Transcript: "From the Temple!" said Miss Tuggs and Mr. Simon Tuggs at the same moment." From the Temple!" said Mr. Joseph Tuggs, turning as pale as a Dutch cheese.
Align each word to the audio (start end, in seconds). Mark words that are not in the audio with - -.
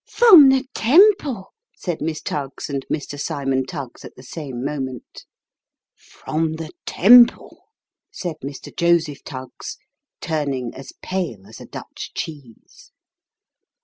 "From 0.09 0.49
the 0.49 0.65
Temple!" 0.73 1.53
said 1.77 2.01
Miss 2.01 2.21
Tuggs 2.23 2.71
and 2.71 2.83
Mr. 2.91 3.19
Simon 3.19 3.67
Tuggs 3.67 4.03
at 4.03 4.15
the 4.15 4.23
same 4.23 4.65
moment." 4.65 5.25
From 6.15 6.53
the 6.53 6.71
Temple!" 6.87 7.65
said 8.11 8.37
Mr. 8.43 8.75
Joseph 8.75 9.23
Tuggs, 9.23 9.77
turning 10.19 10.73
as 10.73 10.93
pale 11.03 11.45
as 11.45 11.61
a 11.61 11.67
Dutch 11.67 12.13
cheese. 12.15 12.91